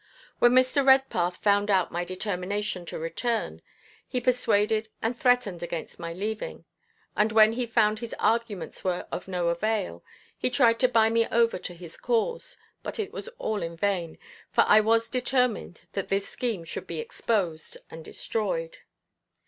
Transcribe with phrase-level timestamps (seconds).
[0.39, 0.83] When Mr.
[0.83, 3.61] Redpath found out my determination to return,
[4.07, 6.65] he persuaded and threatened against my leaving;
[7.15, 10.03] and when he found his arguments were of no avail,
[10.35, 14.17] he tried to buy me over to his cause, but it was all in vain,
[14.51, 18.79] for I was determined that this scheme should be exposed and destroyed.